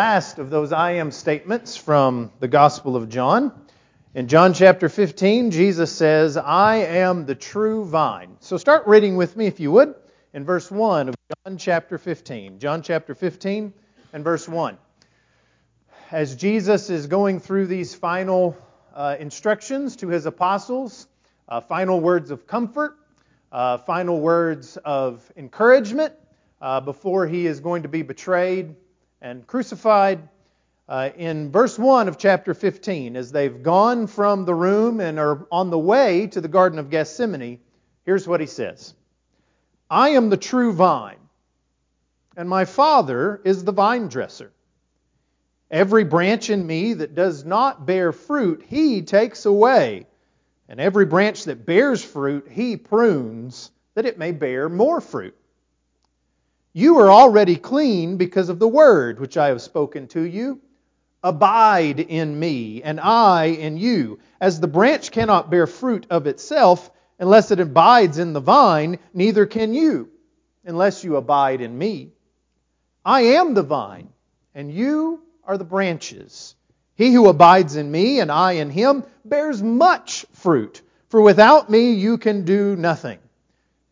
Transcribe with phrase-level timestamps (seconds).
[0.00, 3.52] last of those I am statements from the Gospel of John.
[4.14, 8.34] In John chapter 15, Jesus says, I am the true vine.
[8.40, 9.94] So start reading with me, if you would,
[10.32, 12.60] in verse 1 of John chapter 15.
[12.60, 13.74] John chapter 15
[14.14, 14.78] and verse 1.
[16.10, 18.56] As Jesus is going through these final
[18.94, 21.08] uh, instructions to his apostles,
[21.46, 22.96] uh, final words of comfort,
[23.52, 26.14] uh, final words of encouragement
[26.62, 28.76] uh, before he is going to be betrayed
[29.20, 30.28] and crucified.
[30.88, 35.46] Uh, in verse 1 of chapter 15, as they've gone from the room and are
[35.52, 37.60] on the way to the Garden of Gethsemane,
[38.04, 38.94] here's what he says
[39.88, 41.20] I am the true vine,
[42.36, 44.52] and my Father is the vine dresser.
[45.70, 50.06] Every branch in me that does not bear fruit, he takes away.
[50.68, 55.36] And every branch that bears fruit, he prunes, that it may bear more fruit.
[56.72, 60.60] You are already clean because of the word which I have spoken to you.
[61.22, 64.20] Abide in me, and I in you.
[64.40, 69.46] As the branch cannot bear fruit of itself unless it abides in the vine, neither
[69.46, 70.10] can you
[70.64, 72.12] unless you abide in me.
[73.04, 74.08] I am the vine,
[74.54, 76.54] and you are the branches.
[76.94, 81.92] He who abides in me and I in him bears much fruit, for without me
[81.92, 83.18] you can do nothing.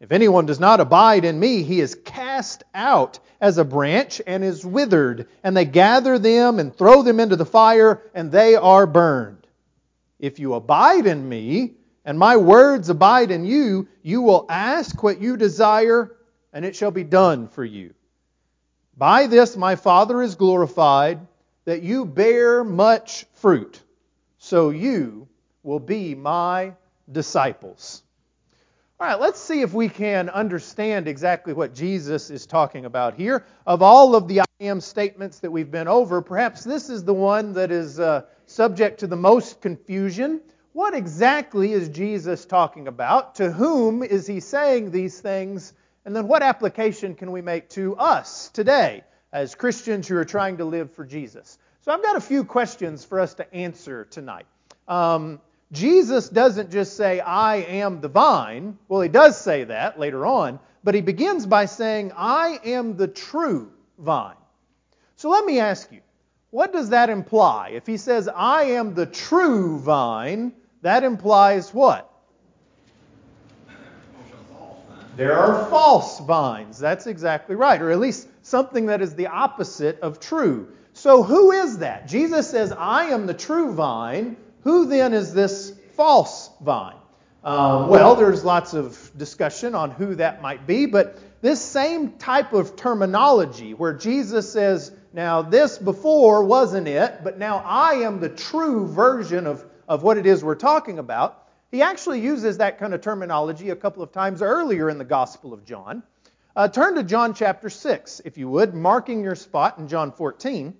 [0.00, 4.44] If anyone does not abide in me, he is cast out as a branch and
[4.44, 8.86] is withered, and they gather them and throw them into the fire, and they are
[8.86, 9.46] burned.
[10.20, 15.20] If you abide in me, and my words abide in you, you will ask what
[15.20, 16.16] you desire,
[16.52, 17.92] and it shall be done for you.
[18.96, 21.20] By this my Father is glorified
[21.64, 23.80] that you bear much fruit,
[24.38, 25.28] so you
[25.62, 26.74] will be my
[27.10, 28.02] disciples.
[29.00, 33.44] All right, let's see if we can understand exactly what Jesus is talking about here.
[33.64, 37.14] Of all of the I am statements that we've been over, perhaps this is the
[37.14, 40.40] one that is uh, subject to the most confusion.
[40.72, 43.36] What exactly is Jesus talking about?
[43.36, 45.74] To whom is he saying these things?
[46.04, 49.04] And then what application can we make to us today?
[49.32, 51.58] as Christians who are trying to live for Jesus.
[51.82, 54.46] So I've got a few questions for us to answer tonight.
[54.86, 55.40] Um,
[55.72, 58.78] Jesus doesn't just say, I am the vine.
[58.88, 63.08] Well, he does say that later on, but he begins by saying, I am the
[63.08, 64.36] true vine.
[65.16, 66.00] So let me ask you,
[66.50, 67.70] what does that imply?
[67.74, 72.10] If he says, I am the true vine, that implies what?
[75.16, 76.78] There are false vines.
[76.78, 77.82] That's exactly right.
[77.82, 80.68] Or at least something that is the opposite of true.
[80.92, 82.06] So who is that?
[82.06, 84.36] Jesus says, I am the true vine.
[84.62, 86.96] Who then is this false vine?
[87.44, 92.52] Um, well, there's lots of discussion on who that might be, but this same type
[92.52, 98.28] of terminology where Jesus says, now this before wasn't it, but now I am the
[98.28, 101.48] true version of, of what it is we're talking about.
[101.70, 105.52] He actually uses that kind of terminology a couple of times earlier in the Gospel
[105.52, 106.02] of John.
[106.56, 110.74] Uh, turn to John chapter 6, if you would, marking your spot in John 14.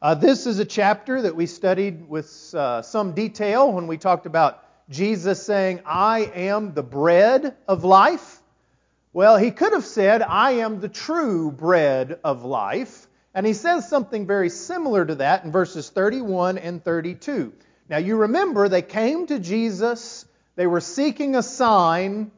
[0.00, 4.26] Uh, this is a chapter that we studied with uh, some detail when we talked
[4.26, 8.40] about Jesus saying, I am the bread of life.
[9.12, 13.08] Well, he could have said, I am the true bread of life.
[13.34, 17.52] And he says something very similar to that in verses 31 and 32.
[17.88, 20.24] Now, you remember they came to Jesus,
[20.54, 22.30] they were seeking a sign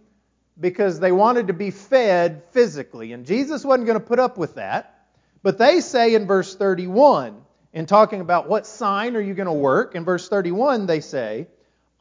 [0.58, 3.12] because they wanted to be fed physically.
[3.12, 5.08] And Jesus wasn't going to put up with that.
[5.42, 9.52] But they say in verse 31, in talking about what sign are you going to
[9.52, 11.46] work, in verse 31, they say,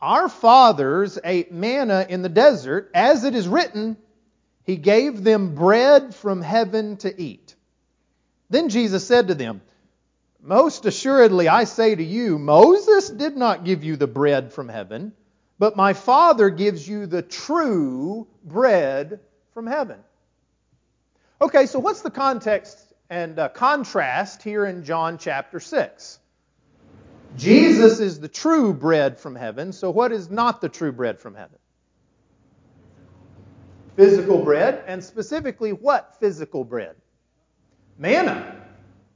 [0.01, 3.98] Our fathers ate manna in the desert, as it is written,
[4.63, 7.56] He gave them bread from heaven to eat.
[8.50, 9.62] Then Jesus said to them,
[10.42, 15.12] most assuredly, I say to you, Moses did not give you the bread from heaven,
[15.57, 19.19] but my Father gives you the true bread
[19.54, 20.00] from heaven.
[21.42, 26.20] Okay, so what's the context and uh, contrast here in John chapter 6?
[27.38, 31.36] Jesus is the true bread from heaven, so what is not the true bread from
[31.36, 31.58] heaven?
[33.96, 36.96] Physical bread, and specifically what physical bread?
[37.98, 38.56] Manna.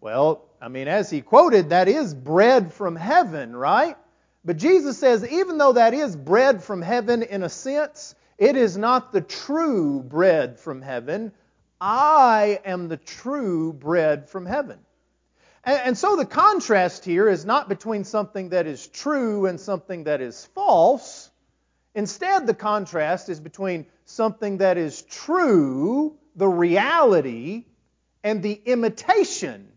[0.02, 3.96] Well, I mean, as he quoted, that is bread from heaven, right?
[4.46, 8.78] But Jesus says, even though that is bread from heaven in a sense, it is
[8.78, 11.32] not the true bread from heaven.
[11.86, 14.80] I am the true bread from heaven.
[15.66, 20.22] And, so the contrast here is not between something that is true and something that
[20.22, 21.30] is false.
[21.94, 27.66] Instead, the contrast is between something that is true, the reality,
[28.24, 29.68] and the imitation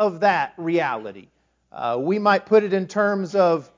[0.00, 1.28] of that reality.
[1.70, 3.70] Uh, we might put it in terms of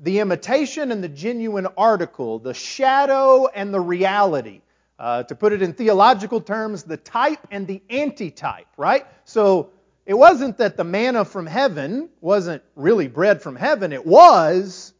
[0.00, 4.62] the imitation and the genuine article, the shadow and the reality.
[4.98, 9.06] Uh, to put it in theological terms, the type and the antitype, right?
[9.24, 9.70] So
[10.04, 13.92] it wasn't that the manna from heaven wasn't really bread from heaven.
[13.92, 14.92] It was,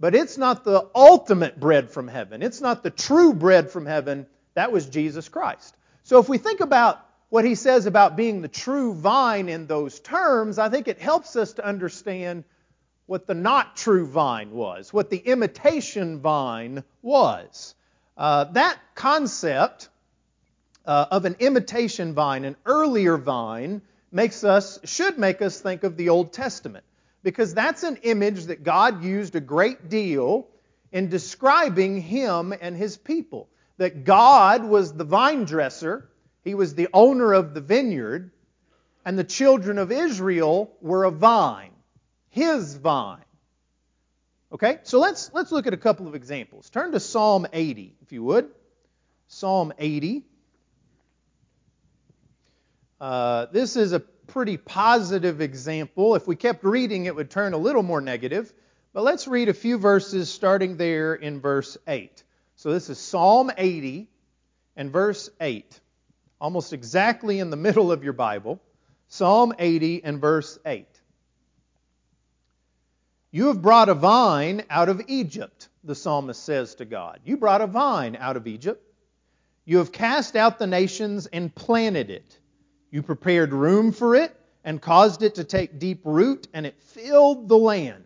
[0.00, 2.42] but it's not the ultimate bread from heaven.
[2.42, 4.26] It's not the true bread from heaven.
[4.54, 5.76] That was Jesus Christ.
[6.04, 9.98] So if we think about what he says about being the true vine in those
[10.00, 12.44] terms, I think it helps us to understand
[13.06, 17.74] what the not true vine was, what the imitation vine was.
[18.16, 19.88] Uh, that concept
[20.86, 23.82] uh, of an imitation vine, an earlier vine,
[24.12, 26.84] makes us should make us think of the Old Testament
[27.24, 30.46] because that's an image that God used a great deal
[30.92, 33.48] in describing him and his people.
[33.78, 36.08] That God was the vine dresser,
[36.44, 38.30] he was the owner of the vineyard,
[39.04, 41.72] and the children of Israel were a vine,
[42.28, 43.24] his vine.
[44.54, 46.70] Okay, so let's, let's look at a couple of examples.
[46.70, 48.48] Turn to Psalm 80, if you would.
[49.26, 50.22] Psalm 80.
[53.00, 56.14] Uh, this is a pretty positive example.
[56.14, 58.52] If we kept reading, it would turn a little more negative.
[58.92, 62.22] But let's read a few verses starting there in verse 8.
[62.54, 64.08] So this is Psalm 80
[64.76, 65.80] and verse 8,
[66.40, 68.62] almost exactly in the middle of your Bible.
[69.08, 70.86] Psalm 80 and verse 8.
[73.34, 77.18] You have brought a vine out of Egypt, the psalmist says to God.
[77.24, 78.80] You brought a vine out of Egypt.
[79.64, 82.38] You have cast out the nations and planted it.
[82.92, 84.32] You prepared room for it
[84.62, 88.04] and caused it to take deep root, and it filled the land.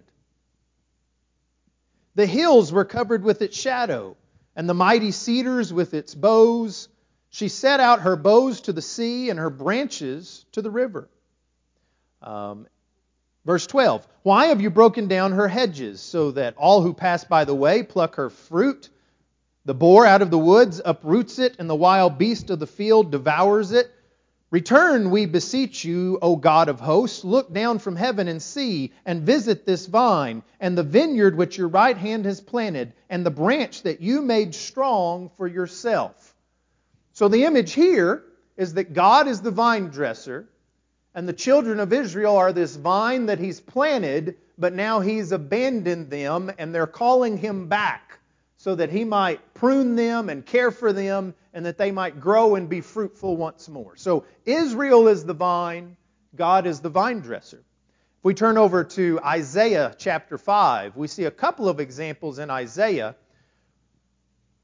[2.15, 4.17] The hills were covered with its shadow,
[4.57, 6.89] and the mighty cedars with its boughs.
[7.29, 11.11] She set out her boughs to the sea and her branches to the river.
[12.23, 12.67] Um,
[13.49, 17.47] Verse 12 Why have you broken down her hedges, so that all who pass by
[17.47, 18.91] the way pluck her fruit?
[19.65, 23.11] The boar out of the woods uproots it, and the wild beast of the field
[23.11, 23.91] devours it.
[24.51, 27.25] Return, we beseech you, O God of hosts.
[27.25, 31.69] Look down from heaven and see, and visit this vine, and the vineyard which your
[31.69, 36.35] right hand has planted, and the branch that you made strong for yourself.
[37.15, 38.25] So the image here
[38.59, 40.51] is that God is the vine dresser,
[41.15, 46.11] and the children of Israel are this vine that he's planted, but now he's abandoned
[46.11, 48.19] them, and they're calling him back
[48.57, 52.57] so that he might prune them and care for them, and that they might grow
[52.57, 53.97] and be fruitful once more.
[53.97, 55.97] So Israel is the vine,
[56.35, 57.59] God is the vine dresser.
[57.59, 62.51] If we turn over to Isaiah chapter 5, we see a couple of examples in
[62.51, 63.15] Isaiah.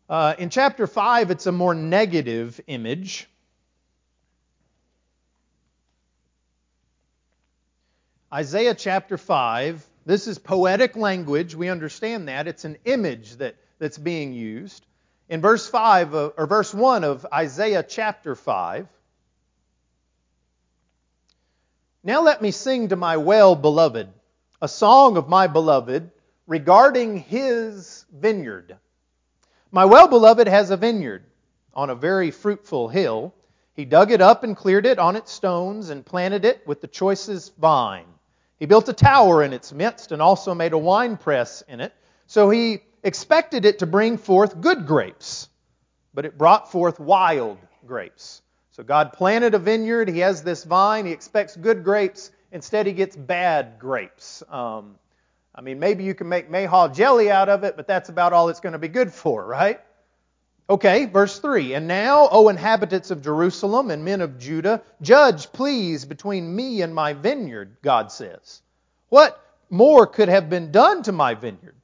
[0.08, 3.28] Uh, in chapter 5, it's a more negative image.
[8.34, 11.54] Isaiah chapter 5, this is poetic language.
[11.54, 12.48] We understand that.
[12.48, 14.84] It's an image that, that's being used.
[15.28, 18.88] In verse 5 uh, or verse 1 of Isaiah chapter 5,
[22.02, 24.08] now let me sing to my well beloved
[24.60, 26.10] a song of my beloved
[26.48, 28.76] regarding his vineyard.
[29.70, 31.22] My well beloved has a vineyard
[31.72, 33.32] on a very fruitful hill.
[33.74, 36.88] He dug it up and cleared it on its stones and planted it with the
[36.88, 38.06] choicest vine.
[38.64, 41.92] He built a tower in its midst and also made a wine press in it.
[42.26, 45.50] So he expected it to bring forth good grapes,
[46.14, 48.40] but it brought forth wild grapes.
[48.70, 50.08] So God planted a vineyard.
[50.08, 51.04] He has this vine.
[51.04, 52.30] He expects good grapes.
[52.52, 54.42] Instead, he gets bad grapes.
[54.48, 54.94] Um,
[55.54, 58.48] I mean, maybe you can make mayhaw jelly out of it, but that's about all
[58.48, 59.78] it's going to be good for, right?
[60.68, 61.74] Okay, verse 3.
[61.74, 66.94] And now, O inhabitants of Jerusalem and men of Judah, judge, please, between me and
[66.94, 68.62] my vineyard, God says.
[69.10, 71.74] What more could have been done to my vineyard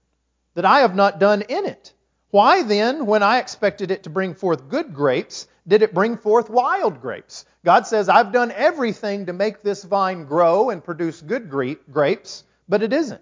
[0.55, 1.93] that I have not done in it?
[2.31, 6.49] Why then, when I expected it to bring forth good grapes, did it bring forth
[6.49, 7.45] wild grapes?
[7.65, 12.83] God says, I've done everything to make this vine grow and produce good grapes, but
[12.83, 13.21] it isn't.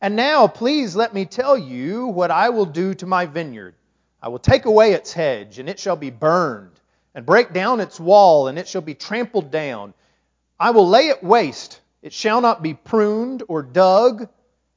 [0.00, 3.76] And now, please let me tell you what I will do to my vineyard.
[4.24, 6.80] I will take away its hedge, and it shall be burned,
[7.14, 9.92] and break down its wall, and it shall be trampled down.
[10.58, 11.78] I will lay it waste.
[12.00, 14.30] It shall not be pruned or dug,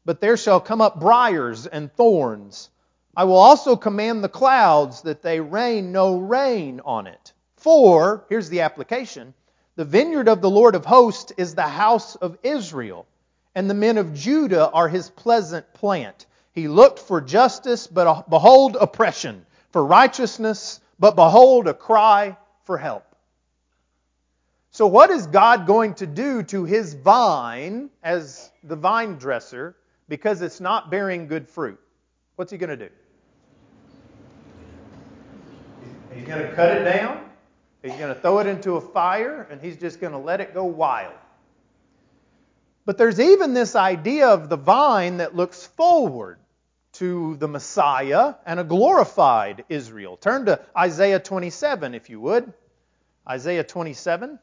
[0.03, 2.69] but there shall come up briers and thorns.
[3.15, 7.31] I will also command the clouds that they rain no rain on it.
[7.55, 9.33] For, here's the application
[9.77, 13.05] the vineyard of the Lord of hosts is the house of Israel,
[13.55, 16.25] and the men of Judah are his pleasant plant.
[16.57, 22.79] He looked for justice, but uh, behold oppression, for righteousness, but behold a cry for
[22.79, 23.05] help.
[24.71, 29.75] So, what is God going to do to his vine as the vine dresser
[30.09, 31.79] because it's not bearing good fruit?
[32.37, 32.89] What's he going to do?
[36.11, 37.23] He's going to cut it down.
[37.83, 40.55] He's going to throw it into a fire, and he's just going to let it
[40.55, 41.13] go wild.
[42.87, 46.39] But there's even this idea of the vine that looks forward
[46.97, 50.17] to the Messiah and a glorified Israel.
[50.17, 52.51] Turn to Isaiah 27, if you would.
[53.29, 54.39] Isaiah 27.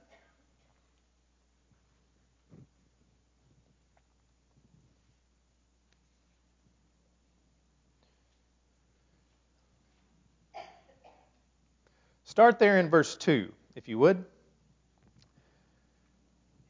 [12.24, 14.24] Start there in verse 2, if you would.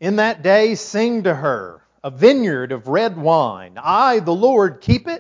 [0.00, 3.78] In that day, sing to her a vineyard of red wine.
[3.82, 5.13] I, the Lord, keep it.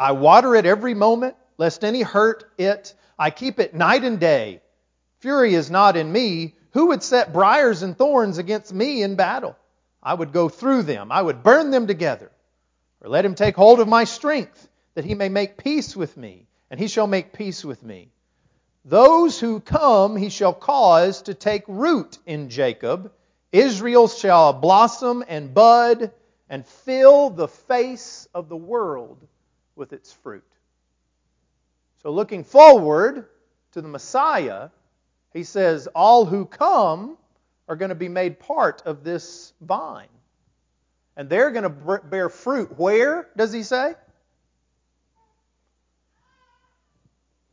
[0.00, 2.94] I water it every moment, lest any hurt it.
[3.18, 4.62] I keep it night and day.
[5.18, 6.54] Fury is not in me.
[6.72, 9.58] Who would set briars and thorns against me in battle?
[10.02, 11.12] I would go through them.
[11.12, 12.30] I would burn them together.
[13.02, 16.46] Or let him take hold of my strength, that he may make peace with me,
[16.70, 18.10] and he shall make peace with me.
[18.86, 23.12] Those who come he shall cause to take root in Jacob.
[23.52, 26.10] Israel shall blossom and bud
[26.48, 29.18] and fill the face of the world
[29.80, 30.44] with its fruit.
[32.02, 33.26] So, looking forward
[33.72, 34.68] to the Messiah,
[35.32, 37.16] he says, All who come
[37.66, 40.06] are going to be made part of this vine.
[41.16, 42.78] And they're going to bear fruit.
[42.78, 43.94] Where, does he say?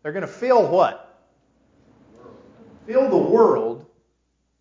[0.03, 1.05] They're going to fill what?
[2.88, 3.86] fill the world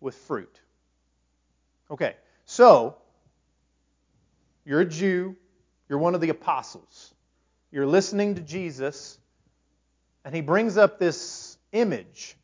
[0.01, 0.59] with fruit.
[1.89, 2.97] Okay, so
[4.65, 5.35] you're a Jew,
[5.87, 7.13] you're one of the apostles,
[7.71, 9.19] you're listening to Jesus,
[10.23, 12.35] and he brings up this image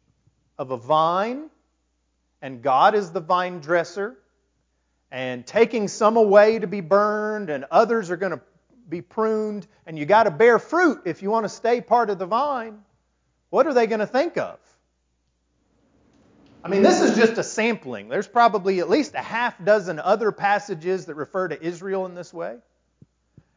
[0.57, 1.49] of a vine,
[2.41, 4.17] and God is the vine dresser,
[5.11, 8.41] and taking some away to be burned, and others are going to
[8.89, 12.19] be pruned, and you got to bear fruit if you want to stay part of
[12.19, 12.79] the vine.
[13.49, 14.59] What are they going to think of?
[16.63, 18.07] I mean, this is just a sampling.
[18.07, 22.33] There's probably at least a half dozen other passages that refer to Israel in this
[22.33, 22.57] way.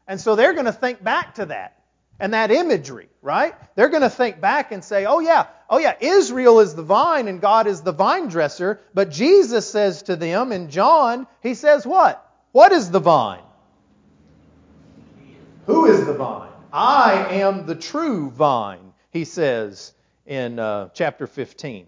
[0.07, 1.83] And so they're going to think back to that
[2.19, 3.53] and that imagery, right?
[3.75, 7.27] They're going to think back and say, oh, yeah, oh, yeah, Israel is the vine
[7.27, 8.79] and God is the vine dresser.
[8.93, 12.23] But Jesus says to them in John, He says, what?
[12.53, 13.43] What is the vine?
[15.65, 16.49] Who is the vine?
[16.71, 19.93] I am the true vine, he says
[20.25, 21.87] in uh, chapter 15.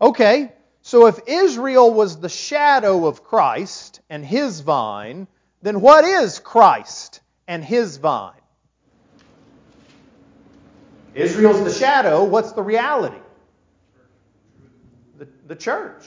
[0.00, 5.26] Okay, so if Israel was the shadow of Christ and his vine,
[5.62, 8.34] then what is Christ and his vine?
[11.14, 12.22] Israel's the shadow.
[12.22, 13.18] What's the reality?
[15.18, 16.04] The, the church.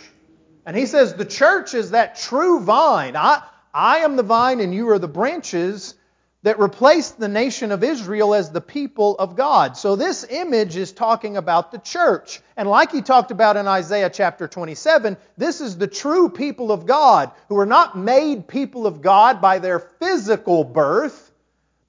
[0.65, 3.17] And he says the church is that true vine.
[3.17, 3.43] I,
[3.74, 5.95] I am the vine and you are the branches
[6.43, 9.77] that replaced the nation of Israel as the people of God.
[9.77, 12.41] So this image is talking about the church.
[12.57, 16.88] And like he talked about in Isaiah chapter 27, this is the true people of
[16.88, 21.30] God who are not made people of God by their physical birth,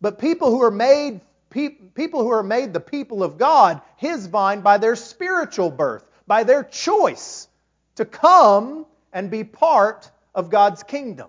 [0.02, 4.62] but people who are made people who are made the people of God, his vine
[4.62, 7.47] by their spiritual birth, by their choice
[7.97, 11.28] to come and be part of God's kingdom.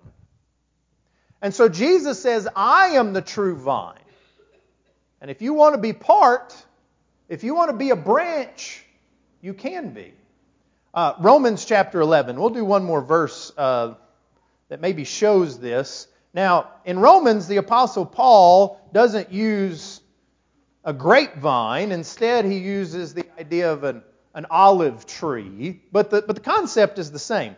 [1.42, 3.98] And so Jesus says, I am the true vine.
[5.20, 6.56] And if you want to be part,
[7.28, 8.82] if you want to be a branch,
[9.42, 10.14] you can be.
[10.94, 12.40] Uh, Romans chapter 11.
[12.40, 13.94] We'll do one more verse uh,
[14.70, 16.06] that maybe shows this.
[16.34, 20.00] Now, in Romans, the Apostle Paul doesn't use
[20.84, 21.92] a grapevine.
[21.92, 24.02] Instead, he uses the idea of an,
[24.34, 25.80] an olive tree.
[25.92, 27.56] But the, but the concept is the same.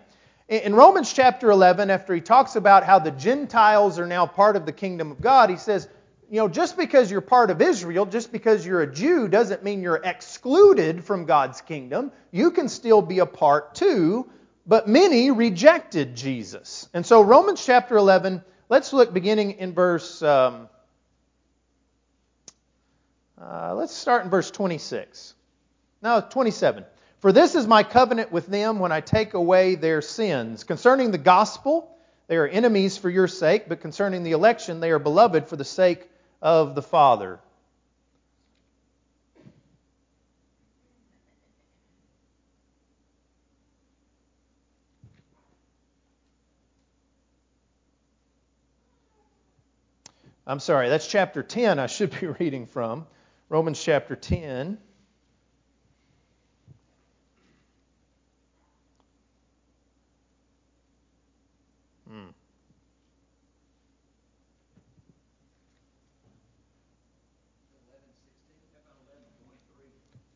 [0.48, 4.64] In Romans chapter 11, after he talks about how the Gentiles are now part of
[4.64, 5.88] the kingdom of God, he says,
[6.30, 9.82] you know, just because you're part of Israel, just because you're a Jew, doesn't mean
[9.82, 12.12] you're excluded from God's kingdom.
[12.30, 14.28] You can still be a part too,
[14.66, 16.88] but many rejected Jesus.
[16.94, 20.22] And so, Romans chapter 11, let's look beginning in verse.
[20.22, 20.68] Um,
[23.40, 25.34] uh, let's start in verse 26.
[26.02, 26.84] No, 27.
[27.20, 30.64] For this is my covenant with them when I take away their sins.
[30.64, 31.96] Concerning the gospel,
[32.28, 35.64] they are enemies for your sake, but concerning the election, they are beloved for the
[35.64, 36.08] sake
[36.42, 37.40] of the Father.
[50.48, 53.06] I'm sorry, that's chapter 10 I should be reading from.
[53.48, 54.78] Romans chapter 10.
[62.08, 62.26] Hmm.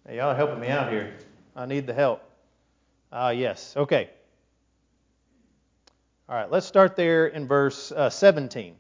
[0.07, 1.14] Hey, y'all are helping me out here.
[1.55, 2.21] I need the help.
[3.12, 3.75] Ah, uh, yes.
[3.76, 4.11] Okay.
[6.29, 8.75] All right, let's start there in verse uh, 17.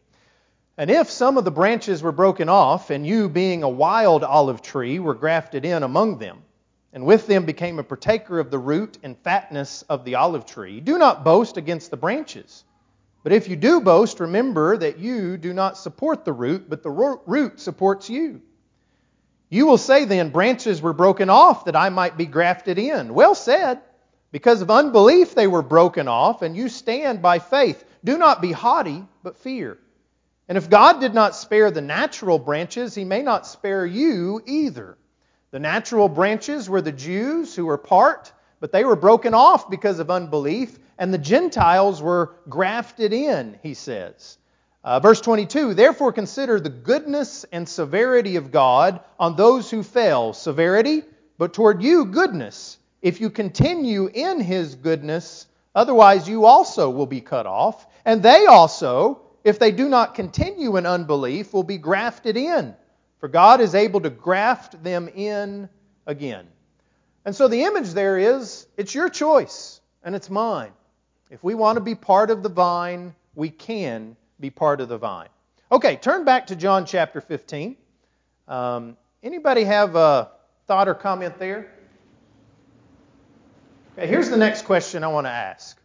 [0.80, 4.62] And if some of the branches were broken off, and you, being a wild olive
[4.62, 6.42] tree, were grafted in among them,
[6.94, 10.80] and with them became a partaker of the root and fatness of the olive tree,
[10.80, 12.64] do not boast against the branches.
[13.22, 17.18] But if you do boast, remember that you do not support the root, but the
[17.26, 18.40] root supports you.
[19.50, 23.12] You will say then, Branches were broken off that I might be grafted in.
[23.12, 23.82] Well said.
[24.32, 27.84] Because of unbelief they were broken off, and you stand by faith.
[28.02, 29.76] Do not be haughty, but fear.
[30.50, 34.98] And if God did not spare the natural branches, he may not spare you either.
[35.52, 40.00] The natural branches were the Jews who were part, but they were broken off because
[40.00, 44.38] of unbelief, and the Gentiles were grafted in, he says.
[44.82, 50.32] Uh, verse 22 Therefore consider the goodness and severity of God on those who fell.
[50.32, 51.04] Severity,
[51.38, 52.76] but toward you, goodness.
[53.02, 57.86] If you continue in his goodness, otherwise you also will be cut off.
[58.04, 62.74] And they also, if they do not continue in unbelief, will be grafted in.
[63.18, 65.68] For God is able to graft them in
[66.06, 66.46] again.
[67.24, 70.72] And so the image there is it's your choice, and it's mine.
[71.30, 74.98] If we want to be part of the vine, we can be part of the
[74.98, 75.28] vine.
[75.70, 77.76] Okay, turn back to John chapter 15.
[78.48, 80.30] Um, anybody have a
[80.66, 81.70] thought or comment there?
[83.92, 85.78] Okay, here's the next question I want to ask.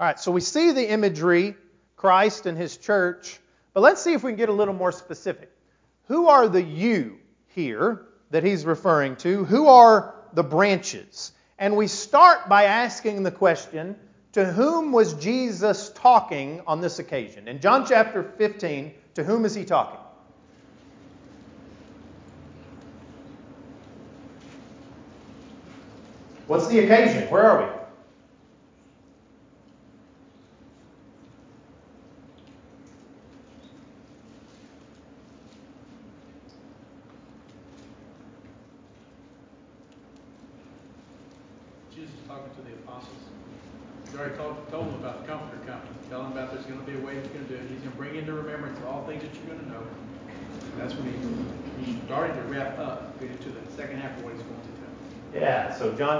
[0.00, 1.56] All right, so we see the imagery,
[2.02, 3.38] Christ and his church,
[3.74, 5.52] but let's see if we can get a little more specific.
[6.08, 9.44] Who are the you here that he's referring to?
[9.44, 11.30] Who are the branches?
[11.60, 13.94] And we start by asking the question
[14.32, 17.46] to whom was Jesus talking on this occasion?
[17.46, 20.00] In John chapter 15, to whom is he talking?
[26.48, 27.30] What's the occasion?
[27.30, 27.81] Where are we?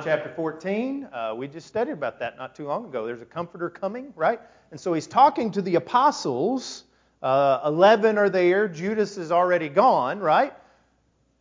[0.05, 3.07] Chapter 14, uh, we just studied about that not too long ago.
[3.07, 4.41] There's a comforter coming, right?
[4.71, 6.85] And so he's talking to the apostles.
[7.23, 8.67] Uh, 11 are there.
[8.67, 10.53] Judas is already gone, right?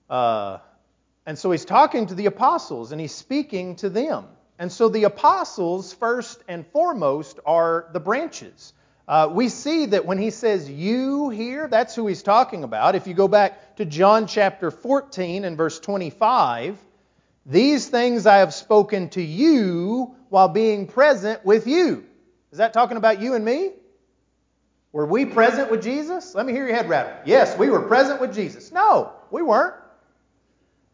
[0.10, 0.60] Uh,
[1.26, 4.26] and so he's talking to the apostles and he's speaking to them.
[4.60, 8.74] And so the apostles, first and foremost, are the branches.
[9.08, 12.94] Uh, we see that when he says you here, that's who he's talking about.
[12.94, 16.78] If you go back to John chapter 14 and verse 25,
[17.46, 22.06] these things I have spoken to you while being present with you.
[22.52, 23.72] Is that talking about you and me?
[24.92, 26.36] Were we present with Jesus?
[26.36, 27.14] Let me hear your head rattle.
[27.26, 28.72] Yes, we were present with Jesus.
[28.72, 29.76] No, we weren't.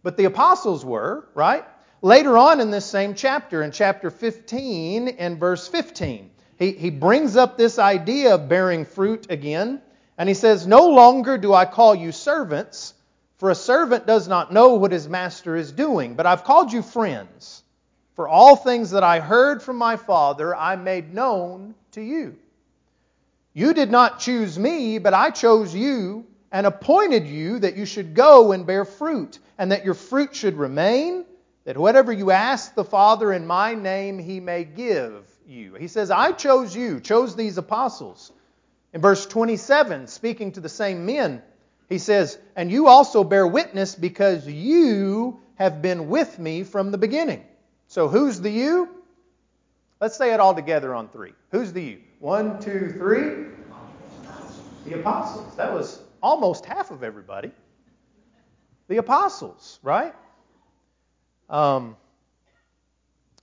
[0.03, 1.65] But the apostles were, right?
[2.01, 6.29] Later on in this same chapter, in chapter 15 and verse 15,
[6.59, 9.81] he, he brings up this idea of bearing fruit again.
[10.17, 12.93] And he says, No longer do I call you servants
[13.37, 16.81] for a servant does not know what his master is doing, but I've called you
[16.81, 17.63] friends.
[18.15, 22.35] For all things that I heard from my Father, I made known to you.
[23.53, 28.15] You did not choose me, but I chose you and appointed you that you should
[28.15, 31.25] go and bear fruit, and that your fruit should remain,
[31.65, 35.75] that whatever you ask the Father in my name, he may give you.
[35.75, 38.31] He says, I chose you, chose these apostles.
[38.93, 41.43] In verse 27, speaking to the same men,
[41.89, 46.97] he says, And you also bear witness because you have been with me from the
[46.97, 47.43] beginning.
[47.87, 48.89] So who's the you?
[49.99, 51.33] Let's say it all together on three.
[51.51, 52.01] Who's the you?
[52.19, 53.45] One, two, three.
[54.85, 55.55] The apostles.
[55.55, 57.51] That was almost half of everybody.
[58.87, 60.13] The apostles, right?
[61.49, 61.97] Um,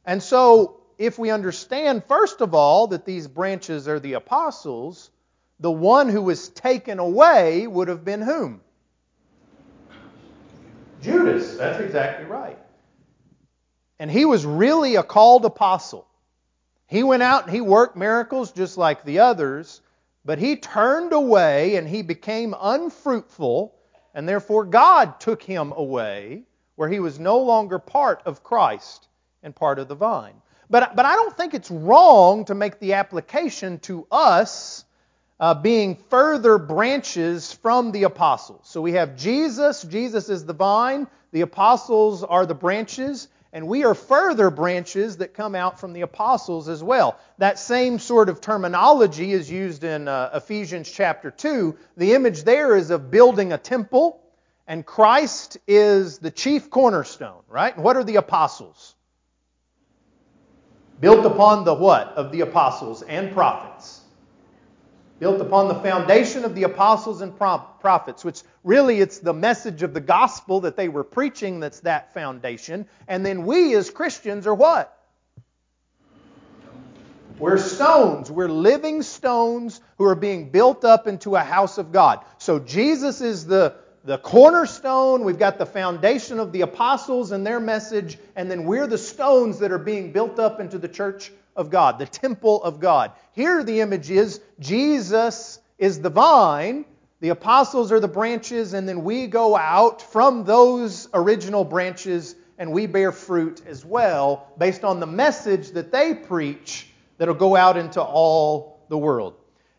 [0.04, 5.10] and so, if we understand, first of all, that these branches are the apostles,
[5.60, 8.60] the one who was taken away would have been whom?
[11.00, 11.56] Judas.
[11.56, 12.58] That's exactly right.
[13.98, 16.06] And he was really a called apostle.
[16.86, 19.80] He went out and he worked miracles just like the others,
[20.24, 23.74] but he turned away and he became unfruitful,
[24.14, 26.44] and therefore God took him away
[26.76, 29.08] where he was no longer part of Christ
[29.42, 30.34] and part of the vine.
[30.70, 34.83] But, but I don't think it's wrong to make the application to us
[35.40, 38.60] uh, being further branches from the apostles.
[38.64, 39.82] So we have Jesus.
[39.82, 41.06] Jesus is the vine.
[41.32, 46.02] The apostles are the branches, and we are further branches that come out from the
[46.02, 47.18] apostles as well.
[47.38, 51.76] That same sort of terminology is used in uh, Ephesians chapter 2.
[51.96, 54.22] The image there is of building a temple,
[54.68, 57.74] and Christ is the chief cornerstone, right?
[57.74, 58.94] And what are the apostles?
[61.00, 62.10] Built upon the what?
[62.10, 64.03] Of the apostles and prophets
[65.24, 69.94] built upon the foundation of the apostles and prophets, which really it's the message of
[69.94, 72.86] the gospel that they were preaching that's that foundation.
[73.08, 74.94] And then we as Christians are what?
[77.38, 78.30] We're stones.
[78.30, 82.22] We're living stones who are being built up into a house of God.
[82.36, 85.24] So Jesus is the, the cornerstone.
[85.24, 88.18] We've got the foundation of the apostles and their message.
[88.36, 91.98] And then we're the stones that are being built up into the church of God,
[91.98, 93.12] the temple of God.
[93.32, 96.84] Here the image is Jesus is the vine,
[97.20, 102.72] the apostles are the branches, and then we go out from those original branches and
[102.72, 106.88] we bear fruit as well based on the message that they preach
[107.18, 109.34] that'll go out into all the world.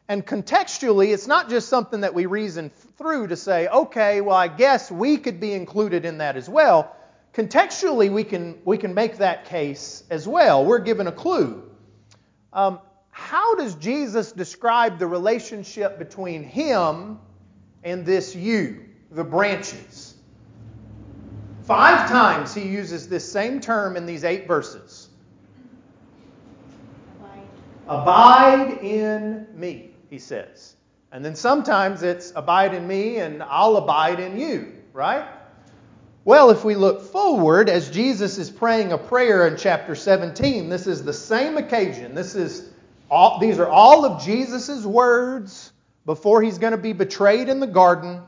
[0.07, 4.47] And contextually, it's not just something that we reason through to say, okay, well, I
[4.47, 6.95] guess we could be included in that as well.
[7.33, 10.63] Contextually, we can, we can make that case as well.
[10.63, 11.63] We're given a clue.
[12.53, 17.17] Um, how does Jesus describe the relationship between him
[17.83, 20.15] and this you, the branches?
[21.63, 25.09] Five times he uses this same term in these eight verses.
[27.87, 30.75] Abide, abide in me, he says.
[31.11, 35.27] And then sometimes it's abide in me and I'll abide in you, right?
[36.25, 40.87] Well, if we look forward, as Jesus is praying a prayer in chapter 17, this
[40.87, 42.15] is the same occasion.
[42.15, 42.69] This is
[43.11, 45.71] all, these are all of Jesus' words
[46.05, 48.21] before he's going to be betrayed in the garden.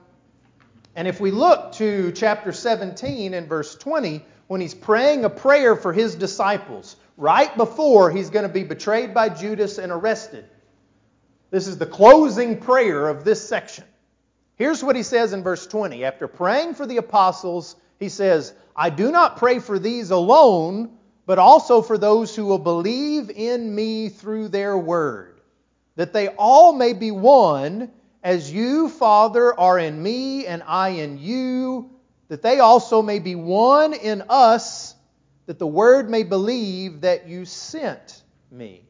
[0.96, 5.76] And if we look to chapter 17 and verse 20, when he's praying a prayer
[5.76, 10.46] for his disciples, right before he's going to be betrayed by Judas and arrested,
[11.50, 13.86] this is the closing prayer of this section.
[14.56, 16.04] Here's what he says in verse 20.
[16.04, 21.40] After praying for the apostles, he says, I do not pray for these alone, but
[21.40, 25.42] also for those who will believe in me through their word,
[25.96, 27.92] that they all may be one,
[28.24, 31.92] as you, Father, are in me and I in you,
[32.28, 34.96] that they also may be one in us,
[35.46, 38.84] that the word may believe that you sent me.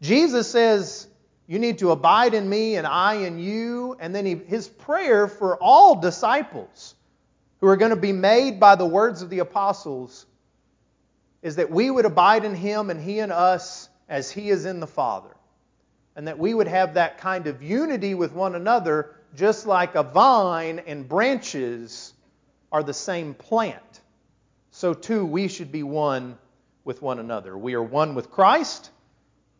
[0.00, 1.06] Jesus says,
[1.52, 3.94] You need to abide in me and I in you.
[4.00, 6.94] And then he, his prayer for all disciples
[7.60, 10.24] who are going to be made by the words of the apostles
[11.42, 14.80] is that we would abide in him and he in us as he is in
[14.80, 15.28] the Father.
[16.16, 20.02] And that we would have that kind of unity with one another, just like a
[20.02, 22.14] vine and branches
[22.72, 24.00] are the same plant.
[24.70, 26.38] So too, we should be one
[26.82, 27.58] with one another.
[27.58, 28.90] We are one with Christ,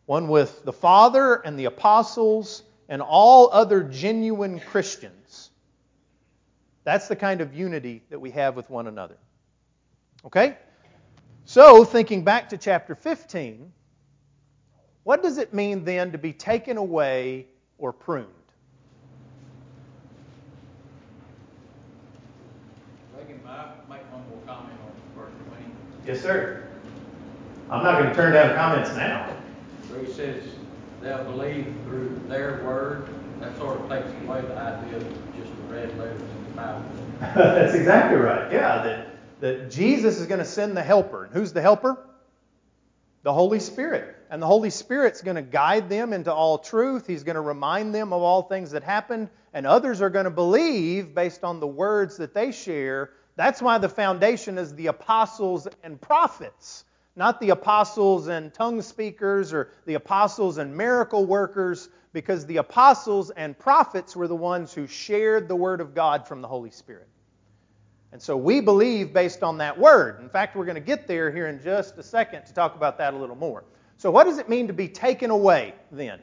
[0.05, 5.49] one with the Father and the apostles, and all other genuine Christians.
[6.83, 9.17] That's the kind of unity that we have with one another.
[10.25, 10.57] Okay?
[11.45, 13.71] So, thinking back to chapter 15,
[15.03, 18.27] what does it mean then to be taken away or pruned?
[26.05, 26.67] Yes, sir.
[27.69, 29.35] I'm not going to turn down comments now.
[29.93, 30.43] Where he says
[31.01, 33.07] they'll believe through their word,
[33.39, 36.21] that sort of takes away the idea of just the red letters.
[36.21, 36.83] In the Bible.
[37.35, 38.51] That's exactly right.
[38.51, 39.07] Yeah, that,
[39.41, 41.25] that Jesus is going to send the helper.
[41.25, 42.03] And who's the helper?
[43.21, 44.15] The Holy Spirit.
[44.31, 47.05] And the Holy Spirit's going to guide them into all truth.
[47.05, 49.29] He's going to remind them of all things that happened.
[49.53, 53.11] And others are going to believe based on the words that they share.
[53.35, 59.53] That's why the foundation is the apostles and prophets, not the apostles and tongue speakers
[59.53, 64.87] or the apostles and miracle workers, because the apostles and prophets were the ones who
[64.87, 67.07] shared the word of God from the Holy Spirit.
[68.11, 70.21] And so we believe based on that word.
[70.21, 72.99] In fact, we're going to get there here in just a second to talk about
[72.99, 73.63] that a little more.
[73.97, 76.19] So, what does it mean to be taken away then?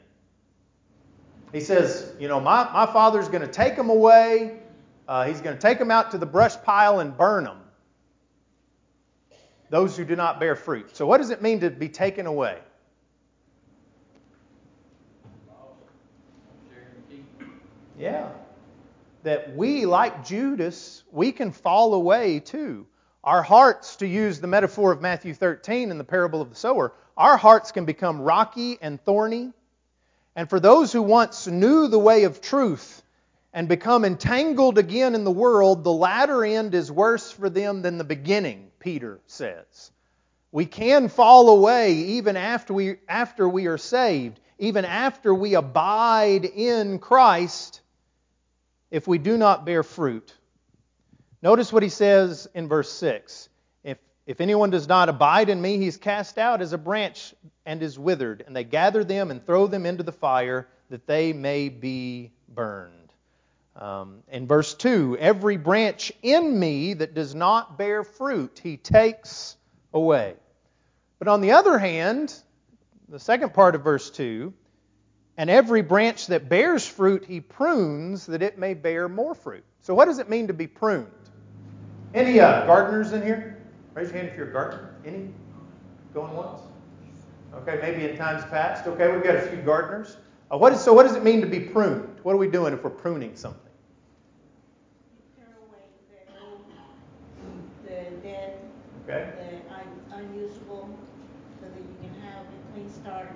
[1.51, 4.59] He says, You know, my, my father's going to take them away.
[5.07, 7.60] Uh, he's going to take them out to the brush pile and burn them.
[9.71, 10.97] Those who do not bear fruit.
[10.97, 12.59] So, what does it mean to be taken away?
[17.97, 18.29] Yeah.
[19.23, 22.85] That we, like Judas, we can fall away too.
[23.23, 26.91] Our hearts, to use the metaphor of Matthew 13 in the parable of the sower,
[27.15, 29.53] our hearts can become rocky and thorny.
[30.35, 33.03] And for those who once knew the way of truth
[33.53, 37.97] and become entangled again in the world, the latter end is worse for them than
[37.97, 39.91] the beginning, Peter says.
[40.51, 46.43] We can fall away even after we, after we are saved, even after we abide
[46.43, 47.79] in Christ,
[48.89, 50.35] if we do not bear fruit.
[51.41, 53.47] Notice what he says in verse 6.
[53.83, 57.33] If, if anyone does not abide in me, he's cast out as a branch
[57.65, 61.31] and is withered, and they gather them and throw them into the fire that they
[61.31, 63.00] may be burned.
[63.75, 69.55] Um, in verse 2, every branch in me that does not bear fruit, he takes
[69.93, 70.35] away.
[71.19, 72.33] But on the other hand,
[73.07, 74.53] the second part of verse 2,
[75.37, 79.63] and every branch that bears fruit, he prunes that it may bear more fruit.
[79.79, 81.07] So, what does it mean to be pruned?
[82.13, 83.57] Any uh, gardeners in here?
[83.93, 84.95] Raise your hand if you're a gardener.
[85.05, 85.29] Any?
[86.13, 86.61] Going once?
[87.55, 88.85] Okay, maybe in times past.
[88.85, 90.17] Okay, we've got a few gardeners.
[90.51, 92.10] Uh, what is, so, what does it mean to be pruned?
[92.23, 93.71] What are we doing if we're pruning something?
[99.11, 99.31] Okay.
[99.35, 100.97] the un- unusable,
[101.59, 103.29] so that you can have a clean start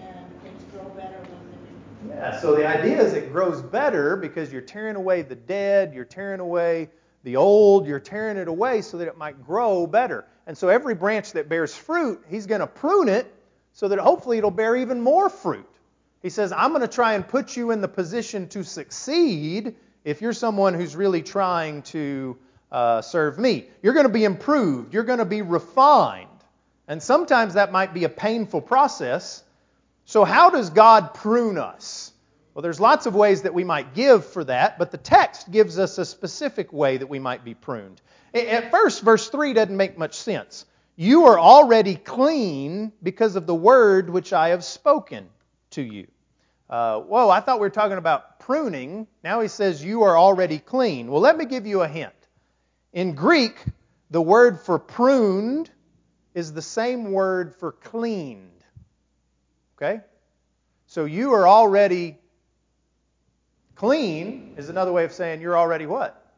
[0.00, 2.16] and things grow better when they're.
[2.16, 6.06] Yeah, so the idea is it grows better because you're tearing away the dead, you're
[6.06, 6.88] tearing away
[7.22, 10.24] the old, you're tearing it away so that it might grow better.
[10.46, 13.32] And so every branch that bears fruit, he's going to prune it
[13.72, 15.69] so that hopefully it'll bear even more fruit.
[16.22, 20.20] He says, I'm going to try and put you in the position to succeed if
[20.20, 22.36] you're someone who's really trying to
[22.70, 23.66] uh, serve me.
[23.82, 24.92] You're going to be improved.
[24.92, 26.28] You're going to be refined.
[26.88, 29.42] And sometimes that might be a painful process.
[30.04, 32.12] So, how does God prune us?
[32.52, 35.78] Well, there's lots of ways that we might give for that, but the text gives
[35.78, 38.02] us a specific way that we might be pruned.
[38.34, 40.66] At first, verse 3 doesn't make much sense.
[40.96, 45.28] You are already clean because of the word which I have spoken
[45.70, 46.06] to you.
[46.68, 49.08] Uh, whoa, I thought we were talking about pruning.
[49.24, 51.10] Now he says, You are already clean.
[51.10, 52.12] Well, let me give you a hint.
[52.92, 53.56] In Greek,
[54.10, 55.70] the word for pruned
[56.34, 58.64] is the same word for cleaned.
[59.76, 60.00] Okay?
[60.86, 62.18] So you are already
[63.74, 66.34] clean, is another way of saying you're already what?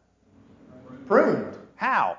[1.06, 1.56] Pruned.
[1.76, 2.16] How?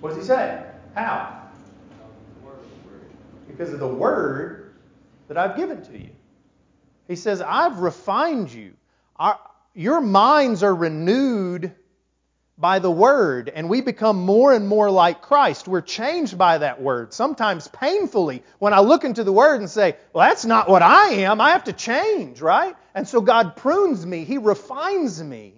[0.00, 0.62] What does he say?
[0.94, 1.42] How?
[3.48, 4.63] Because of the word
[5.34, 6.10] that I've given to you.
[7.08, 8.74] He says, I've refined you.
[9.16, 9.38] Our,
[9.74, 11.72] your minds are renewed
[12.56, 15.66] by the Word, and we become more and more like Christ.
[15.66, 18.44] We're changed by that Word, sometimes painfully.
[18.60, 21.50] When I look into the Word and say, well, that's not what I am, I
[21.50, 22.76] have to change, right?
[22.94, 25.54] And so God prunes me, He refines me,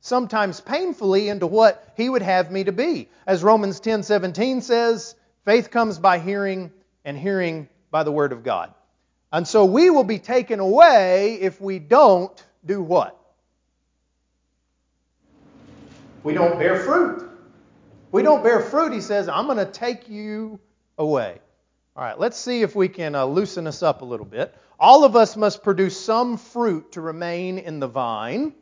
[0.00, 3.10] sometimes painfully, into what He would have me to be.
[3.26, 5.14] As Romans 10 17 says,
[5.44, 6.72] faith comes by hearing,
[7.04, 8.72] and hearing by the Word of God.
[9.32, 13.14] And so we will be taken away if we don't do what?
[16.22, 17.28] We don't bear fruit.
[18.10, 20.60] We don't bear fruit, he says, I'm going to take you
[20.96, 21.38] away.
[21.94, 24.54] All right, let's see if we can uh, loosen us up a little bit.
[24.80, 28.54] All of us must produce some fruit to remain in the vine.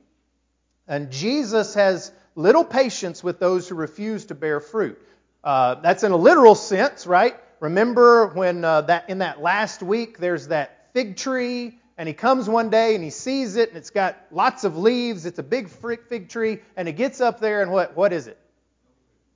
[0.88, 4.98] And Jesus has little patience with those who refuse to bear fruit.
[5.44, 7.37] Uh, that's in a literal sense, right?
[7.61, 12.49] Remember when uh, that in that last week there's that fig tree and he comes
[12.49, 15.25] one day and he sees it and it's got lots of leaves.
[15.25, 16.61] It's a big fig tree.
[16.77, 18.38] And he gets up there and what, what is it?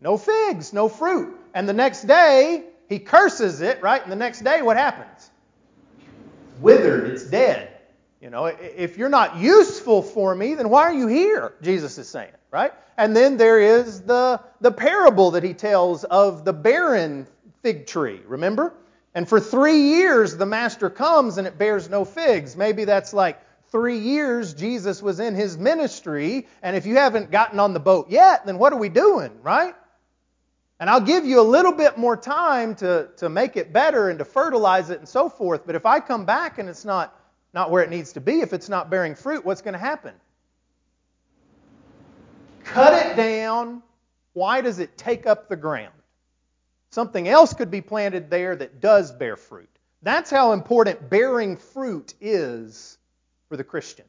[0.01, 1.39] No figs, no fruit.
[1.55, 4.03] And the next day, he curses it, right?
[4.03, 5.31] And the next day, what happens?
[6.61, 7.69] Withered, it's dead.
[8.21, 11.55] You know, if you're not useful for me, then why are you here?
[11.63, 12.73] Jesus is saying, right?
[12.99, 17.27] And then there is the, the parable that he tells of the barren
[17.63, 18.21] fig tree.
[18.27, 18.75] Remember?
[19.15, 22.57] And for three years, the master comes and it bears no figs.
[22.57, 27.61] Maybe that's like three years Jesus was in his ministry, and if you haven't gotten
[27.61, 29.75] on the boat yet, then what are we doing, right?
[30.79, 34.19] And I'll give you a little bit more time to, to make it better and
[34.19, 35.67] to fertilize it and so forth.
[35.67, 37.15] But if I come back and it's not,
[37.53, 40.15] not where it needs to be, if it's not bearing fruit, what's going to happen?
[42.65, 43.83] Cut it down.
[44.33, 45.93] Why does it take up the ground?
[46.91, 49.69] Something else could be planted there that does bear fruit.
[50.03, 52.99] That's how important bearing fruit is
[53.49, 54.07] for the Christian.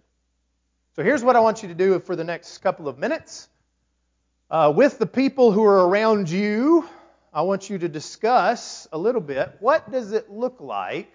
[0.96, 3.48] So here's what I want you to do for the next couple of minutes.
[4.50, 6.88] Uh, with the people who are around you,
[7.32, 11.14] I want you to discuss a little bit what does it look like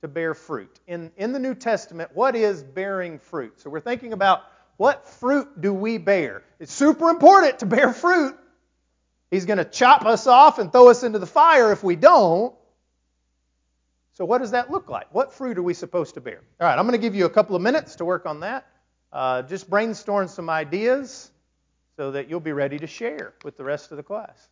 [0.00, 0.80] to bear fruit?
[0.86, 3.60] In, in the New Testament, what is bearing fruit?
[3.60, 4.42] So we're thinking about
[4.76, 6.42] what fruit do we bear?
[6.58, 8.36] It's super important to bear fruit
[9.36, 12.54] He's going to chop us off and throw us into the fire if we don't.
[14.14, 15.12] So, what does that look like?
[15.14, 16.40] What fruit are we supposed to bear?
[16.58, 18.66] All right, I'm going to give you a couple of minutes to work on that.
[19.12, 21.30] uh, just brainstorm some ideas
[21.96, 24.48] so that you'll be ready to share with the rest of the class.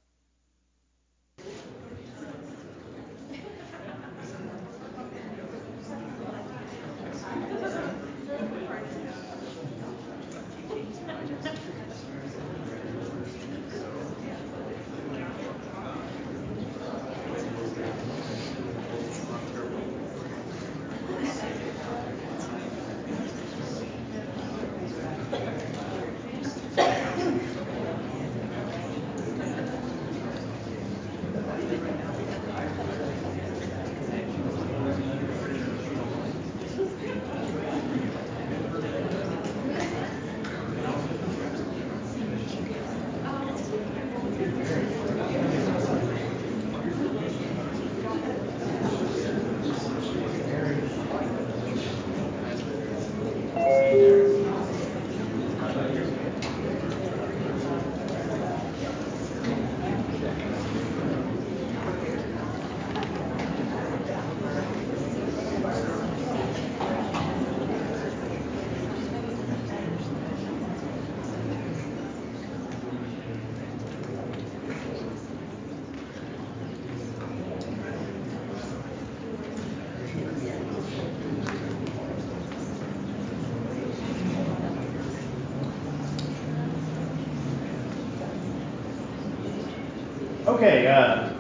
[90.54, 90.86] Okay.
[90.86, 91.32] Uh,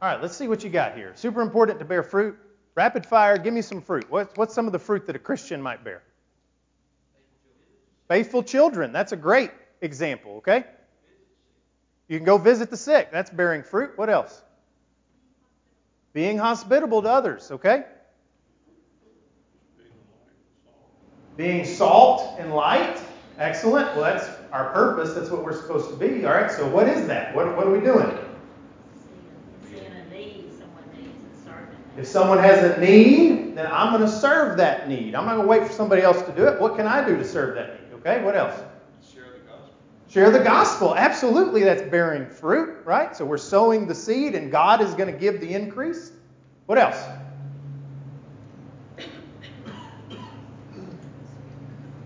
[0.00, 1.12] all right, let's see what you got here.
[1.16, 2.38] Super important to bear fruit.
[2.74, 4.06] Rapid fire, give me some fruit.
[4.08, 6.02] What's, what's some of the fruit that a Christian might bear?
[8.08, 8.90] Faithful children.
[8.90, 9.50] That's a great
[9.82, 10.64] example, okay?
[12.08, 13.10] You can go visit the sick.
[13.12, 13.98] That's bearing fruit.
[13.98, 14.40] What else?
[16.14, 17.84] Being hospitable to others, okay?
[21.36, 22.98] Being salt and light.
[23.38, 23.94] Excellent.
[23.94, 25.14] Well, that's our purpose.
[25.14, 26.24] That's what we're supposed to be.
[26.24, 26.50] All right.
[26.50, 27.34] So, what is that?
[27.34, 28.16] What, what are we doing?
[31.96, 35.14] If someone has a need, then I'm going to serve that need.
[35.14, 36.60] I'm not going to wait for somebody else to do it.
[36.60, 37.94] What can I do to serve that need?
[37.94, 38.22] Okay.
[38.22, 38.60] What else?
[39.10, 39.72] Share the gospel.
[40.08, 40.94] Share the gospel.
[40.94, 41.62] Absolutely.
[41.62, 43.16] That's bearing fruit, right?
[43.16, 46.12] So, we're sowing the seed, and God is going to give the increase.
[46.66, 47.02] What else?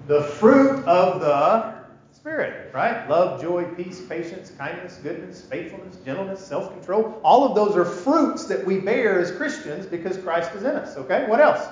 [0.07, 1.80] the fruit of the
[2.21, 3.09] Spirit, right?
[3.09, 7.19] Love, joy, peace, patience, kindness, goodness, faithfulness, gentleness, self control.
[7.25, 10.99] All of those are fruits that we bear as Christians because Christ is in us,
[10.99, 11.25] okay?
[11.29, 11.67] What else?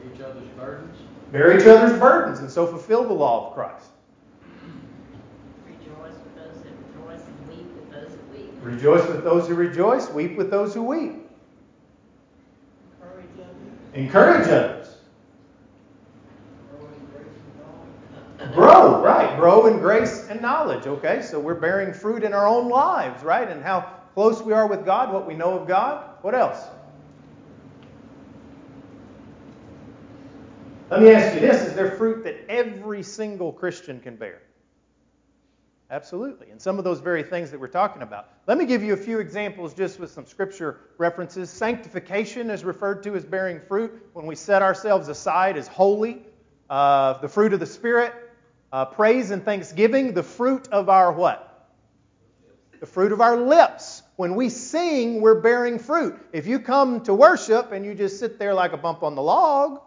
[0.00, 0.96] Bear each other's burdens.
[1.30, 3.90] Bear each other's burdens and so fulfill the law of Christ.
[5.66, 8.52] Rejoice with those that rejoice and weep with those who weep.
[8.62, 11.28] Rejoice with those who rejoice, weep with those who weep.
[13.02, 13.56] Encourage others.
[13.92, 14.81] Encourage others.
[18.54, 19.36] Grow, right.
[19.38, 21.22] Grow in grace and knowledge, okay?
[21.22, 23.48] So we're bearing fruit in our own lives, right?
[23.48, 23.80] And how
[24.14, 26.16] close we are with God, what we know of God.
[26.22, 26.58] What else?
[30.90, 34.42] Let me ask you this Is there fruit that every single Christian can bear?
[35.90, 36.50] Absolutely.
[36.50, 38.28] And some of those very things that we're talking about.
[38.46, 41.50] Let me give you a few examples just with some scripture references.
[41.50, 46.22] Sanctification is referred to as bearing fruit when we set ourselves aside as holy.
[46.70, 48.14] Uh, the fruit of the Spirit,
[48.72, 51.68] uh, praise and thanksgiving, the fruit of our what?
[52.80, 54.02] The fruit of our lips.
[54.16, 56.18] When we sing, we're bearing fruit.
[56.32, 59.22] If you come to worship and you just sit there like a bump on the
[59.22, 59.80] log,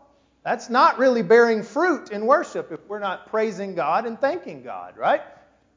[0.44, 4.96] that's not really bearing fruit in worship if we're not praising God and thanking God,
[4.96, 5.22] right?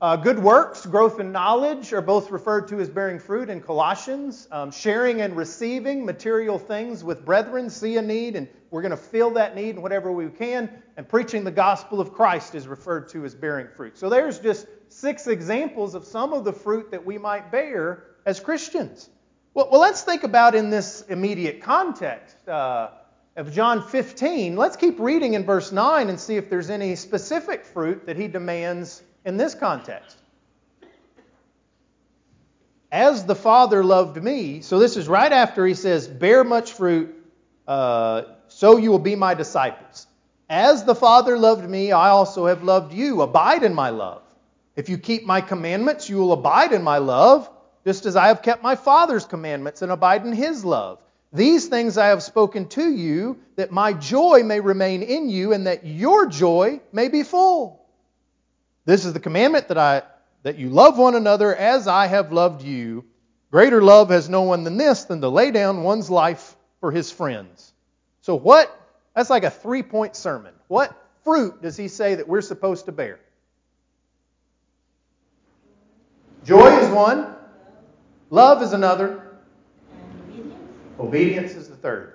[0.00, 4.46] Uh, good works, growth in knowledge are both referred to as bearing fruit in Colossians.
[4.52, 8.96] Um, sharing and receiving material things with brethren, see a need, and we're going to
[8.96, 10.70] fill that need in whatever we can.
[10.96, 13.98] And preaching the gospel of Christ is referred to as bearing fruit.
[13.98, 18.38] So there's just six examples of some of the fruit that we might bear as
[18.38, 19.10] Christians.
[19.52, 22.90] Well, well let's think about in this immediate context uh,
[23.34, 24.54] of John 15.
[24.54, 28.28] Let's keep reading in verse 9 and see if there's any specific fruit that he
[28.28, 30.16] demands in this context.
[32.90, 37.14] As the Father loved me, so this is right after he says, Bear much fruit,
[37.66, 40.06] uh, so you will be my disciples.
[40.48, 43.20] As the Father loved me, I also have loved you.
[43.20, 44.22] Abide in my love.
[44.74, 47.50] If you keep my commandments, you will abide in my love,
[47.84, 51.00] just as I have kept my Father's commandments and abide in his love.
[51.32, 55.66] These things I have spoken to you, that my joy may remain in you, and
[55.66, 57.77] that your joy may be full.
[58.88, 60.02] This is the commandment that I
[60.44, 63.04] that you love one another as I have loved you.
[63.50, 67.10] Greater love has no one than this, than to lay down one's life for his
[67.10, 67.74] friends.
[68.22, 68.74] So, what?
[69.14, 70.54] That's like a three point sermon.
[70.68, 73.20] What fruit does he say that we're supposed to bear?
[76.46, 77.34] Joy is one,
[78.30, 79.36] love is another,
[80.30, 80.54] obedience?
[80.98, 82.14] obedience is the third.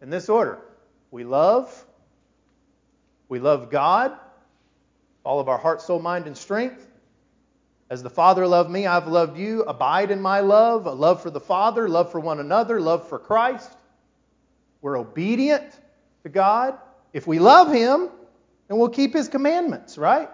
[0.00, 0.58] In this order,
[1.12, 1.86] we love,
[3.28, 4.18] we love God,
[5.24, 6.88] all of our heart, soul, mind, and strength.
[7.90, 9.62] As the Father loved me, I've loved you.
[9.64, 13.18] Abide in my love, a love for the Father, love for one another, love for
[13.18, 13.70] Christ.
[14.80, 15.78] We're obedient
[16.22, 16.78] to God.
[17.12, 18.08] If we love Him,
[18.68, 20.30] then we'll keep His commandments, right?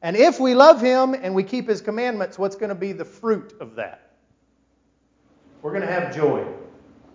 [0.00, 3.04] And if we love Him and we keep His commandments, what's going to be the
[3.04, 4.12] fruit of that?
[5.60, 6.46] We're going to have joy.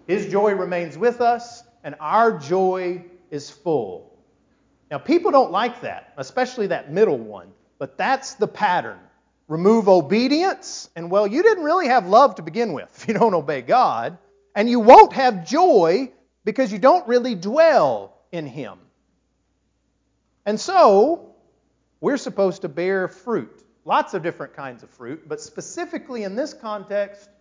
[0.05, 4.12] His joy remains with us, and our joy is full.
[4.93, 8.99] Now, people don't like that, especially that middle one, but that's the pattern.
[9.47, 13.33] Remove obedience, and well, you didn't really have love to begin with if you don't
[13.33, 14.19] obey God,
[14.53, 16.11] and you won't have joy
[16.45, 18.77] because you don't really dwell in Him.
[20.45, 21.33] And so,
[21.99, 26.53] we're supposed to bear fruit, lots of different kinds of fruit, but specifically in this
[26.53, 27.31] context,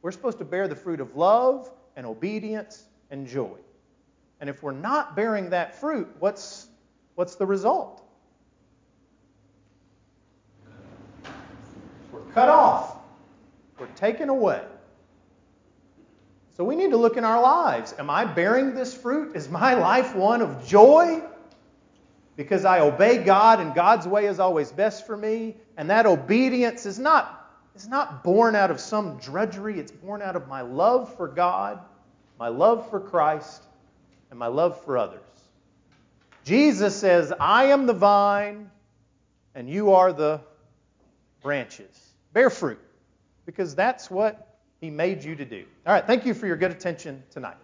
[0.00, 3.58] we're supposed to bear the fruit of love and obedience and joy.
[4.40, 6.68] And if we're not bearing that fruit, what's,
[7.14, 8.02] what's the result?
[12.12, 12.96] We're cut off,
[13.78, 14.62] we're taken away.
[16.56, 17.94] So we need to look in our lives.
[17.98, 19.34] Am I bearing this fruit?
[19.34, 21.22] Is my life one of joy?
[22.36, 25.56] Because I obey God and God's way is always best for me.
[25.76, 30.36] And that obedience is not, is not born out of some drudgery, it's born out
[30.36, 31.80] of my love for God,
[32.38, 33.62] my love for Christ,
[34.30, 35.31] and my love for others.
[36.44, 38.70] Jesus says, I am the vine,
[39.54, 40.40] and you are the
[41.42, 42.14] branches.
[42.32, 42.80] Bear fruit,
[43.46, 45.64] because that's what He made you to do.
[45.86, 47.56] All right, thank you for your good attention tonight.